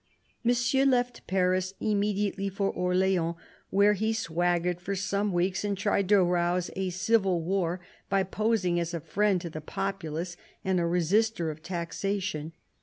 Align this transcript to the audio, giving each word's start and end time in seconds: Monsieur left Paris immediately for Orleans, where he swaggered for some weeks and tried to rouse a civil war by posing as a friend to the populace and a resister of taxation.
Monsieur 0.43 0.83
left 0.83 1.27
Paris 1.27 1.75
immediately 1.79 2.49
for 2.49 2.71
Orleans, 2.71 3.35
where 3.69 3.93
he 3.93 4.13
swaggered 4.13 4.81
for 4.81 4.95
some 4.95 5.31
weeks 5.31 5.63
and 5.63 5.77
tried 5.77 6.09
to 6.09 6.23
rouse 6.23 6.71
a 6.75 6.89
civil 6.89 7.39
war 7.43 7.79
by 8.09 8.23
posing 8.23 8.79
as 8.79 8.95
a 8.95 8.99
friend 8.99 9.39
to 9.41 9.49
the 9.51 9.61
populace 9.61 10.37
and 10.65 10.79
a 10.79 10.87
resister 10.87 11.51
of 11.51 11.61
taxation. 11.61 12.53